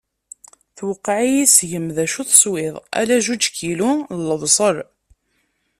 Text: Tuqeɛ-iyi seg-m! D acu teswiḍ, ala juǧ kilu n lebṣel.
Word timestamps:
Tuqeɛ-iyi 0.75 1.45
seg-m! 1.55 1.87
D 1.95 1.97
acu 2.03 2.21
teswiḍ, 2.29 2.75
ala 2.99 3.17
juǧ 3.25 3.43
kilu 3.55 3.91
n 4.17 4.19
lebṣel. 4.29 4.77